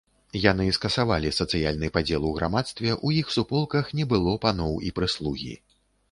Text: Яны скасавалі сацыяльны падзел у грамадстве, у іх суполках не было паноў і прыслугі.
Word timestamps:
Яны 0.43 0.65
скасавалі 0.75 1.29
сацыяльны 1.39 1.89
падзел 1.97 2.25
у 2.29 2.31
грамадстве, 2.37 2.95
у 3.09 3.11
іх 3.17 3.29
суполках 3.35 3.91
не 3.99 4.07
было 4.13 4.33
паноў 4.47 4.73
і 4.89 4.91
прыслугі. 5.01 5.51